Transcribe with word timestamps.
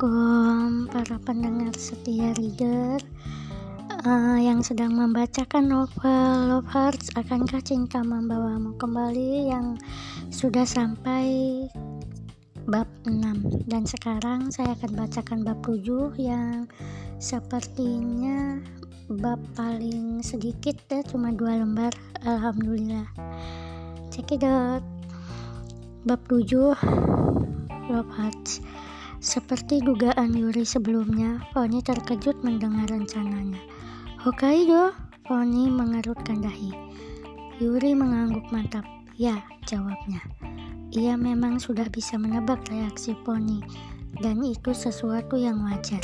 Assalamualaikum 0.00 0.88
para 0.96 1.16
pendengar 1.28 1.74
setia 1.76 2.32
reader. 2.32 3.04
Uh, 4.00 4.40
yang 4.40 4.64
sedang 4.64 4.96
membacakan 4.96 5.68
novel 5.68 6.48
Love 6.48 6.72
Hearts 6.72 7.12
Akankah 7.20 7.60
Cinta 7.60 8.00
Membawamu 8.00 8.80
kembali? 8.80 9.52
Yang 9.52 9.84
sudah 10.32 10.64
sampai 10.64 11.68
bab 12.64 12.88
6 13.04 13.68
dan 13.68 13.84
sekarang 13.84 14.48
saya 14.48 14.72
akan 14.72 15.04
bacakan 15.04 15.44
bab 15.44 15.60
7 15.68 16.16
yang 16.16 16.64
sepertinya 17.20 18.56
bab 19.20 19.36
paling 19.52 20.24
sedikit 20.24 20.80
ya 20.88 21.04
cuma 21.04 21.28
dua 21.28 21.60
lembar. 21.60 21.92
Alhamdulillah. 22.24 23.04
Cekidot 24.08 24.80
bab 26.08 26.20
7 26.24 26.72
Love 27.92 28.12
Hearts 28.16 28.64
seperti 29.20 29.84
dugaan 29.84 30.32
Yuri 30.32 30.64
sebelumnya, 30.64 31.44
Pony 31.52 31.84
terkejut 31.84 32.40
mendengar 32.40 32.88
rencananya. 32.88 33.60
Hokkaido, 34.24 34.96
Pony 35.28 35.68
mengerutkan 35.68 36.40
dahi. 36.40 36.72
Yuri 37.60 37.92
mengangguk 37.92 38.48
mantap. 38.48 38.88
Ya, 39.20 39.44
jawabnya. 39.68 40.24
Ia 40.96 41.14
memang 41.20 41.60
sudah 41.60 41.84
bisa 41.92 42.16
menebak 42.16 42.64
reaksi 42.72 43.12
Pony, 43.12 43.60
dan 44.24 44.40
itu 44.40 44.72
sesuatu 44.72 45.36
yang 45.36 45.60
wajar. 45.68 46.00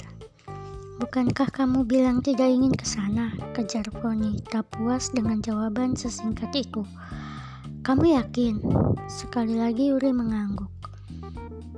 Bukankah 1.01 1.49
kamu 1.49 1.89
bilang 1.89 2.21
tidak 2.21 2.53
ingin 2.53 2.77
ke 2.77 2.85
sana? 2.85 3.33
Kejar 3.57 3.89
Pony, 4.01 4.37
tak 4.53 4.69
puas 4.77 5.09
dengan 5.09 5.41
jawaban 5.41 5.97
sesingkat 5.97 6.53
itu. 6.53 6.85
Kamu 7.81 8.05
yakin? 8.17 8.61
Sekali 9.09 9.57
lagi 9.57 9.89
Yuri 9.89 10.13
mengangguk. 10.13 10.76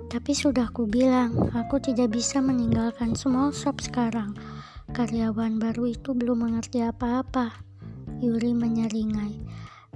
Tapi 0.09 0.33
sudah 0.33 0.73
ku 0.73 0.89
bilang, 0.89 1.37
aku 1.53 1.77
tidak 1.85 2.17
bisa 2.17 2.41
meninggalkan 2.41 3.13
small 3.13 3.53
shop 3.53 3.77
sekarang. 3.85 4.33
Karyawan 4.97 5.61
baru 5.61 5.93
itu 5.93 6.17
belum 6.17 6.49
mengerti 6.49 6.81
apa-apa. 6.81 7.53
Yuri 8.25 8.57
menyeringai. 8.57 9.37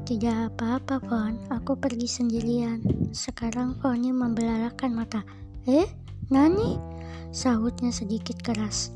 Tidak 0.05 0.53
apa-apa, 0.53 1.01
Fon. 1.09 1.41
Aku 1.49 1.81
pergi 1.81 2.05
sendirian. 2.05 2.85
Sekarang 3.17 3.73
Foni 3.81 4.13
membelalakan 4.13 4.93
mata. 4.93 5.25
Eh, 5.65 5.89
Nani? 6.29 6.77
Sahutnya 7.33 7.89
sedikit 7.89 8.37
keras. 8.45 8.93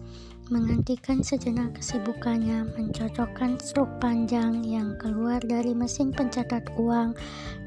Menghentikan 0.53 1.25
sejenak 1.25 1.81
kesibukannya 1.81 2.71
mencocokkan 2.77 3.57
struk 3.59 3.89
panjang 3.99 4.61
yang 4.63 4.95
keluar 5.01 5.41
dari 5.41 5.73
mesin 5.73 6.13
pencatat 6.13 6.77
uang 6.77 7.17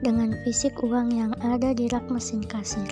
dengan 0.06 0.38
fisik 0.46 0.80
uang 0.86 1.12
yang 1.12 1.34
ada 1.42 1.74
di 1.74 1.90
rak 1.90 2.08
mesin 2.14 2.46
kasir. 2.46 2.88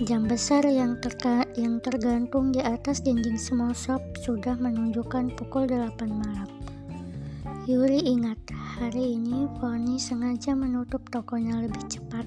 Jam 0.00 0.24
besar 0.24 0.64
yang, 0.64 0.96
terka 0.96 1.44
yang 1.60 1.76
tergantung 1.84 2.56
di 2.56 2.64
atas 2.64 3.04
dinding 3.04 3.36
small 3.36 3.76
shop 3.76 4.00
sudah 4.24 4.56
menunjukkan 4.56 5.36
pukul 5.36 5.68
8 5.68 5.92
malam. 6.08 6.48
Yuri 7.68 8.00
ingat, 8.08 8.40
hari 8.80 9.20
ini 9.20 9.44
Pony 9.60 10.00
sengaja 10.00 10.56
menutup 10.56 11.04
tokonya 11.12 11.68
lebih 11.68 11.84
cepat 11.84 12.24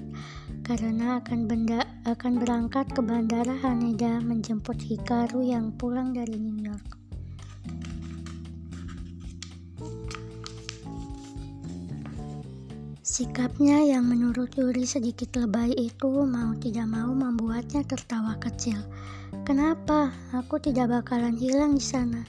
karena 0.62 1.18
akan 1.18 1.50
benda 1.50 1.82
akan 2.06 2.38
berangkat 2.38 2.86
ke 2.94 3.02
bandara 3.02 3.58
Haneda 3.58 4.22
menjemput 4.22 4.78
Hikaru 4.78 5.42
yang 5.42 5.74
pulang 5.74 6.14
dari 6.14 6.38
New 6.38 6.62
York. 6.62 7.03
Sikapnya 13.04 13.84
yang 13.84 14.08
menurut 14.08 14.56
Yuri 14.56 14.88
sedikit 14.88 15.36
lebay 15.36 15.76
itu 15.76 16.24
mau 16.24 16.56
tidak 16.56 16.88
mau 16.88 17.12
membuatnya 17.12 17.84
tertawa 17.84 18.32
kecil. 18.40 18.80
Kenapa? 19.44 20.08
Aku 20.32 20.56
tidak 20.56 20.88
bakalan 20.88 21.36
hilang 21.36 21.76
di 21.76 21.84
sana. 21.84 22.24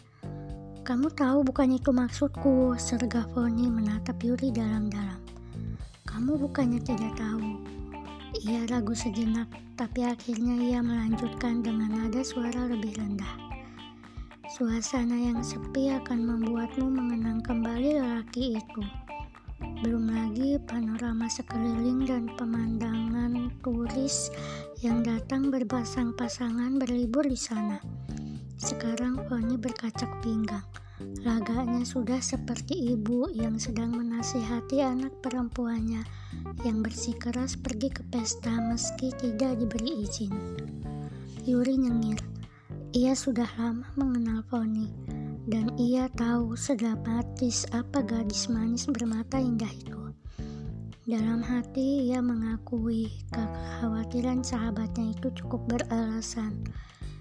Kamu 0.83 1.15
tahu 1.15 1.47
bukan 1.47 1.79
itu 1.79 1.95
maksudku, 1.95 2.75
sergah 2.75 3.23
Foni 3.31 3.71
menatap 3.71 4.19
Yuri 4.19 4.51
dalam-dalam. 4.51 5.15
Kamu 6.03 6.43
bukannya 6.43 6.83
tidak 6.83 7.15
tahu. 7.15 7.55
Ia 8.43 8.67
ragu 8.67 8.91
sejenak, 8.91 9.47
tapi 9.79 10.03
akhirnya 10.03 10.59
ia 10.59 10.83
melanjutkan 10.83 11.63
dengan 11.63 12.03
nada 12.03 12.19
suara 12.19 12.67
lebih 12.67 12.99
rendah. 12.99 13.31
Suasana 14.51 15.15
yang 15.15 15.39
sepi 15.39 15.95
akan 15.95 16.35
membuatmu 16.35 16.83
mengenang 16.83 17.39
kembali 17.39 17.95
lelaki 17.95 18.59
itu. 18.59 19.04
Belum 19.85 20.09
lagi 20.09 20.57
panorama 20.65 21.29
sekeliling 21.29 22.09
dan 22.09 22.25
pemandangan 22.41 23.53
turis 23.61 24.33
yang 24.81 25.05
datang 25.05 25.53
berpasang-pasangan 25.53 26.81
berlibur 26.81 27.21
di 27.21 27.37
sana. 27.37 27.77
Sekarang 28.57 29.21
Foni 29.29 29.61
berkacak 29.61 30.09
pinggang. 30.25 30.65
Laganya 31.21 31.85
sudah 31.85 32.17
seperti 32.17 32.97
ibu 32.97 33.29
yang 33.29 33.61
sedang 33.61 33.93
menasihati 33.93 34.81
anak 34.81 35.21
perempuannya 35.21 36.01
yang 36.65 36.81
bersikeras 36.81 37.53
pergi 37.53 37.93
ke 37.93 38.01
pesta 38.09 38.57
meski 38.65 39.13
tidak 39.13 39.61
diberi 39.61 40.01
izin. 40.01 40.33
Yuri 41.45 41.77
nyengir. 41.77 42.25
Ia 42.97 43.13
sudah 43.13 43.53
lama 43.61 43.85
mengenal 43.93 44.41
Foni 44.49 44.89
dan 45.45 45.69
ia 45.77 46.09
tahu 46.17 46.57
sedramatis 46.57 47.69
apa 47.69 48.01
gadis 48.01 48.49
manis 48.49 48.89
bermata 48.89 49.37
indah 49.37 49.69
itu. 49.69 50.09
Dalam 51.05 51.45
hati 51.45 52.09
ia 52.09 52.17
mengakui 52.17 53.13
kekhawatiran 53.29 54.41
sahabatnya 54.41 55.13
itu 55.13 55.29
cukup 55.37 55.61
beralasan. 55.69 56.65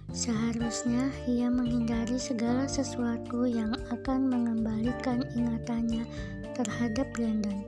Seharusnya 0.09 1.13
ia 1.29 1.53
menghindari 1.53 2.17
segala 2.17 2.65
sesuatu 2.65 3.45
yang 3.45 3.77
akan 3.93 4.33
mengembalikan 4.33 5.21
ingatannya 5.37 6.09
terhadap 6.57 7.13
Brandon. 7.13 7.61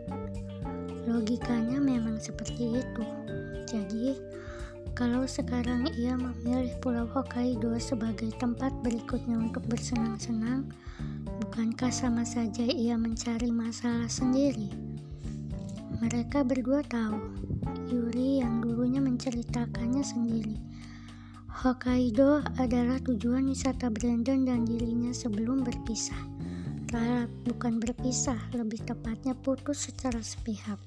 Logikanya 1.04 1.84
memang 1.84 2.16
seperti 2.16 2.80
itu. 2.80 3.04
Jadi, 3.68 4.16
kalau 4.96 5.28
sekarang 5.28 5.92
ia 5.92 6.16
memilih 6.16 6.72
Pulau 6.80 7.04
Hokkaido 7.04 7.76
sebagai 7.76 8.32
tempat 8.40 8.72
berikutnya 8.80 9.36
untuk 9.36 9.68
bersenang-senang, 9.68 10.72
bukankah 11.44 11.92
sama 11.92 12.24
saja 12.24 12.64
ia 12.64 12.96
mencari 12.96 13.52
masalah 13.52 14.08
sendiri? 14.08 14.72
Mereka 16.00 16.48
berdua 16.48 16.80
tahu, 16.88 17.28
Yuri 17.92 18.40
yang 18.40 18.64
dulunya 18.64 19.04
menceritakannya 19.04 20.00
sendiri. 20.00 20.56
Hokkaido 21.52 22.40
adalah 22.56 22.96
tujuan 23.04 23.52
wisata 23.52 23.92
Brandon 23.92 24.48
dan 24.48 24.64
dirinya 24.64 25.12
sebelum 25.12 25.60
berpisah. 25.60 26.24
Ralat 26.88 27.28
bukan 27.44 27.84
berpisah, 27.84 28.40
lebih 28.56 28.80
tepatnya 28.88 29.36
putus 29.36 29.92
secara 29.92 30.24
sepihak. 30.24 30.80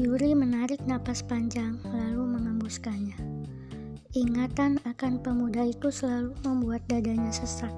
Yuri 0.00 0.32
menarik 0.32 0.80
napas 0.88 1.20
panjang 1.20 1.76
lalu 1.84 2.31
menghembuskannya. 2.62 3.18
Ingatan 4.14 4.78
akan 4.86 5.18
pemuda 5.18 5.66
itu 5.66 5.90
selalu 5.90 6.30
membuat 6.46 6.86
dadanya 6.86 7.34
sesak. 7.34 7.74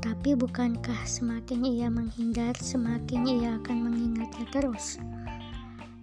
Tapi 0.00 0.32
bukankah 0.32 1.04
semakin 1.04 1.66
ia 1.68 1.92
menghindar, 1.92 2.56
semakin 2.56 3.28
ia 3.28 3.60
akan 3.60 3.90
mengingatnya 3.90 4.46
terus? 4.48 4.96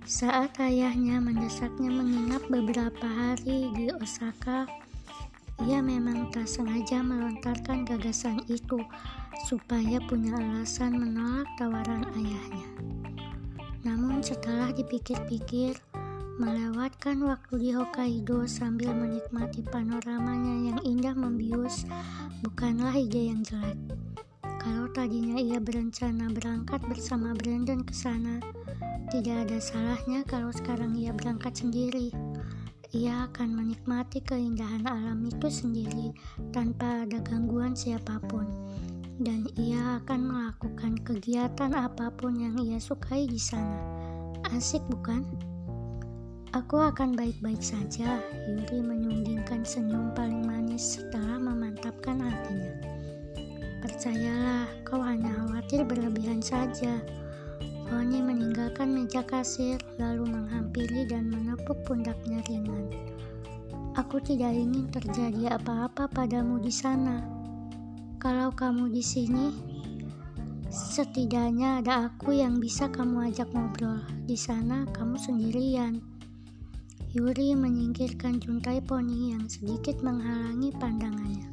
Saat 0.06 0.62
ayahnya 0.62 1.18
mendesaknya 1.18 1.90
menginap 1.90 2.46
beberapa 2.46 3.08
hari 3.10 3.74
di 3.74 3.90
Osaka, 3.98 4.70
ia 5.66 5.82
memang 5.82 6.30
tak 6.30 6.46
sengaja 6.46 7.02
melontarkan 7.02 7.90
gagasan 7.90 8.38
itu 8.52 8.78
supaya 9.50 9.98
punya 10.06 10.36
alasan 10.38 11.00
menolak 11.00 11.50
tawaran 11.58 12.06
ayahnya. 12.14 12.70
Namun 13.88 14.20
setelah 14.22 14.70
dipikir-pikir, 14.76 15.80
melewatkan 16.36 17.24
waktu 17.24 17.54
di 17.64 17.70
Hokkaido 17.72 18.44
sambil 18.44 18.92
menikmati 18.92 19.64
panoramanya 19.64 20.68
yang 20.68 20.80
indah 20.84 21.16
membius 21.16 21.88
bukanlah 22.44 22.92
ide 22.92 23.32
yang 23.32 23.40
jelek. 23.40 23.80
Kalau 24.60 24.92
tadinya 24.92 25.40
ia 25.40 25.64
berencana 25.64 26.28
berangkat 26.36 26.84
bersama 26.92 27.32
Brandon 27.40 27.80
ke 27.88 27.96
sana, 27.96 28.44
tidak 29.08 29.48
ada 29.48 29.58
salahnya 29.64 30.28
kalau 30.28 30.52
sekarang 30.52 30.92
ia 31.00 31.16
berangkat 31.16 31.56
sendiri. 31.56 32.12
Ia 32.92 33.32
akan 33.32 33.56
menikmati 33.56 34.20
keindahan 34.20 34.84
alam 34.84 35.24
itu 35.24 35.48
sendiri 35.48 36.12
tanpa 36.52 37.08
ada 37.08 37.24
gangguan 37.24 37.80
siapa 37.80 38.20
pun 38.28 38.48
dan 39.24 39.48
ia 39.56 40.04
akan 40.04 40.20
melakukan 40.28 41.00
kegiatan 41.00 41.72
apa 41.72 42.12
pun 42.12 42.36
yang 42.36 42.60
ia 42.60 42.76
sukai 42.76 43.24
di 43.24 43.40
sana. 43.40 43.80
Asik 44.52 44.84
bukan? 44.92 45.55
Aku 46.56 46.80
akan 46.80 47.20
baik-baik 47.20 47.60
saja, 47.60 48.16
Yuri 48.48 48.80
menyunggingkan 48.80 49.68
senyum 49.68 50.16
paling 50.16 50.48
manis 50.48 50.96
setelah 50.96 51.36
memantapkan 51.36 52.16
hatinya. 52.16 52.72
Percayalah, 53.84 54.64
kau 54.88 55.04
hanya 55.04 55.36
khawatir 55.36 55.84
berlebihan 55.84 56.40
saja. 56.40 57.04
Foni 57.92 58.24
meninggalkan 58.24 58.88
meja 58.88 59.20
kasir, 59.28 59.84
lalu 60.00 60.32
menghampiri 60.32 61.04
dan 61.04 61.28
menepuk 61.28 61.76
pundaknya 61.84 62.40
ringan. 62.48 62.88
Aku 64.00 64.24
tidak 64.24 64.56
ingin 64.56 64.88
terjadi 64.88 65.60
apa-apa 65.60 66.08
padamu 66.08 66.64
di 66.64 66.72
sana. 66.72 67.20
Kalau 68.16 68.56
kamu 68.56 68.96
di 68.96 69.04
sini, 69.04 69.52
setidaknya 70.72 71.84
ada 71.84 72.08
aku 72.08 72.32
yang 72.32 72.64
bisa 72.64 72.88
kamu 72.88 73.28
ajak 73.28 73.52
ngobrol. 73.52 74.00
Di 74.24 74.40
sana 74.40 74.88
kamu 74.96 75.20
sendirian. 75.20 76.15
Yuri 77.16 77.56
menyingkirkan 77.56 78.44
juntai 78.44 78.84
poni 78.84 79.32
yang 79.32 79.48
sedikit 79.48 80.04
menghalangi 80.04 80.68
pandangannya. 80.76 81.48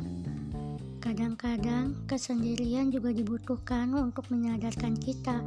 Kadang-kadang 0.99 2.03
kesendirian 2.11 2.91
juga 2.91 3.15
dibutuhkan 3.15 3.95
untuk 3.95 4.27
menyadarkan 4.35 4.99
kita 4.99 5.39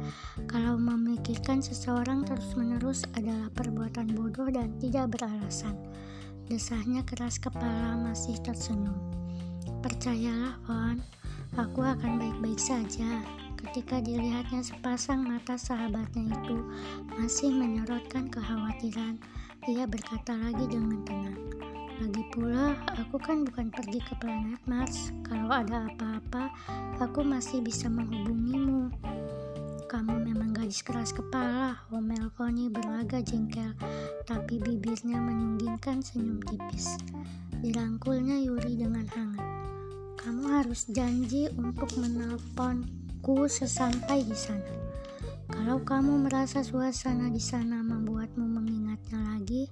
kalau 0.48 0.80
memikirkan 0.80 1.60
seseorang 1.60 2.24
terus-menerus 2.24 3.04
adalah 3.12 3.52
perbuatan 3.52 4.16
bodoh 4.16 4.48
dan 4.48 4.72
tidak 4.80 5.20
beralasan. 5.20 5.76
Desahnya 6.48 7.04
keras 7.04 7.36
kepala 7.36 8.00
masih 8.00 8.40
tersenyum. 8.40 8.96
Percayalah, 9.84 10.56
Fon, 10.64 10.96
aku 11.60 11.84
akan 11.84 12.16
baik-baik 12.16 12.56
saja. 12.56 13.20
Ketika 13.60 14.00
dilihatnya 14.00 14.64
sepasang 14.64 15.28
mata 15.28 15.60
sahabatnya 15.60 16.32
itu 16.40 16.56
masih 17.20 17.52
menyorotkan 17.52 18.32
kekhawatiran, 18.32 19.20
ia 19.66 19.82
berkata 19.82 20.38
lagi 20.38 20.62
dengan 20.70 21.02
tenang. 21.02 21.42
Lagi 21.98 22.22
pula, 22.30 22.78
aku 22.94 23.18
kan 23.18 23.42
bukan 23.42 23.66
pergi 23.74 23.98
ke 23.98 24.14
planet 24.22 24.62
Mars. 24.62 25.10
Kalau 25.26 25.50
ada 25.50 25.90
apa-apa, 25.90 26.54
aku 27.02 27.26
masih 27.26 27.66
bisa 27.66 27.90
menghubungimu. 27.90 28.94
Kamu 29.90 30.22
memang 30.22 30.54
gadis 30.54 30.86
keras 30.86 31.10
kepala, 31.10 31.82
Omel 31.90 32.30
Foni 32.38 32.70
berlaga 32.70 33.18
jengkel, 33.18 33.74
tapi 34.22 34.62
bibirnya 34.62 35.18
menyunggingkan 35.18 35.98
senyum 35.98 36.38
tipis. 36.46 36.94
Dirangkulnya 37.58 38.38
Yuri 38.46 38.78
dengan 38.78 39.10
hangat. 39.10 39.50
Kamu 40.22 40.62
harus 40.62 40.86
janji 40.94 41.50
untuk 41.58 41.90
menelponku 41.98 43.50
sesampai 43.50 44.22
di 44.22 44.36
sana. 44.38 44.85
Kalau 45.46 45.78
kamu 45.78 46.26
merasa 46.26 46.66
suasana 46.66 47.30
di 47.30 47.38
sana 47.38 47.78
membuatmu 47.78 48.42
mengingatnya 48.42 49.22
lagi, 49.30 49.70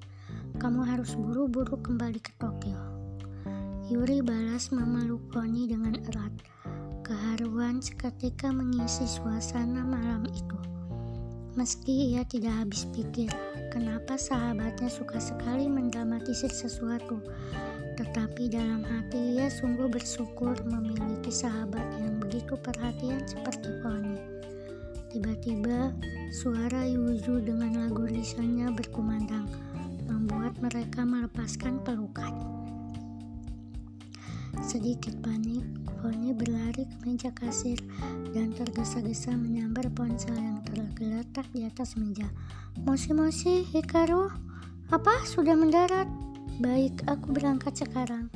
kamu 0.62 0.86
harus 0.86 1.18
buru-buru 1.18 1.74
kembali 1.82 2.22
ke 2.22 2.30
Tokyo. 2.38 2.78
Yuri 3.90 4.22
balas 4.22 4.70
memeluk 4.70 5.18
Foni 5.34 5.66
dengan 5.66 5.98
erat. 5.98 6.30
Keharuan 7.02 7.82
seketika 7.82 8.54
mengisi 8.54 9.02
suasana 9.02 9.82
malam 9.82 10.30
itu. 10.30 10.58
Meski 11.58 12.14
ia 12.14 12.22
tidak 12.22 12.54
habis 12.54 12.86
pikir 12.94 13.30
kenapa 13.74 14.14
sahabatnya 14.14 14.86
suka 14.86 15.18
sekali 15.18 15.66
mendramatisir 15.66 16.54
sesuatu, 16.54 17.18
tetapi 17.98 18.46
dalam 18.46 18.86
hati 18.86 19.42
ia 19.42 19.50
sungguh 19.50 19.90
bersyukur 19.90 20.54
memiliki 20.66 21.34
sahabat 21.34 21.86
yang 21.98 22.22
begitu 22.22 22.54
perhatian 22.62 23.26
seperti 23.26 23.74
Foni. 23.82 24.33
Tiba-tiba, 25.14 25.94
suara 26.34 26.82
Yuzu 26.90 27.46
dengan 27.46 27.86
lagu 27.86 28.02
lisannya 28.02 28.66
berkumandang, 28.74 29.46
membuat 30.10 30.58
mereka 30.58 31.06
melepaskan 31.06 31.78
pelukan. 31.86 32.34
Sedikit 34.58 35.14
panik, 35.22 35.62
Foni 36.02 36.34
berlari 36.34 36.82
ke 36.90 36.96
meja 37.06 37.30
kasir 37.30 37.78
dan 38.34 38.58
tergesa-gesa 38.58 39.38
menyambar 39.38 39.86
ponsel 39.94 40.34
yang 40.34 40.58
tergeletak 40.66 41.46
di 41.54 41.62
atas 41.62 41.94
meja. 41.94 42.26
Mosi-mosi, 42.82 43.62
Hikaru, 43.70 44.34
apa 44.90 45.14
sudah 45.30 45.54
mendarat? 45.54 46.10
Baik, 46.58 47.06
aku 47.06 47.30
berangkat 47.30 47.86
sekarang. 47.86 48.26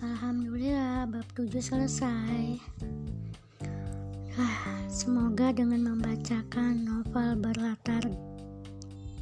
Alhamdulillah, 0.00 1.04
bab 1.12 1.28
7 1.36 1.60
selesai. 1.60 2.56
Ah, 4.40 4.85
semoga 4.96 5.52
dengan 5.52 5.92
membacakan 5.92 6.88
novel 6.88 7.36
berlatar 7.36 8.00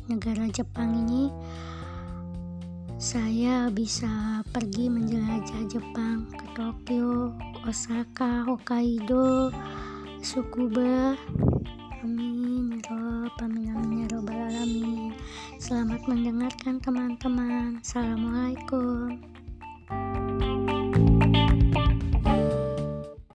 negara 0.07 0.47
Jepang 0.55 0.95
ini 0.95 1.35
saya 2.95 3.67
bisa 3.75 4.39
pergi 4.55 4.87
menjelajah 4.87 5.67
Jepang 5.67 6.31
ke 6.31 6.47
Tokyo, 6.55 7.35
Osaka, 7.67 8.47
Hokkaido, 8.47 9.51
Tsukuba. 10.23 11.19
Amin 12.07 12.79
ya 12.79 12.95
amin 13.43 13.67
amin 13.75 14.07
ya 14.07 14.19
alamin. 14.23 15.11
Selamat 15.59 16.07
mendengarkan 16.07 16.79
teman-teman. 16.79 17.83
Assalamualaikum. 17.83 19.34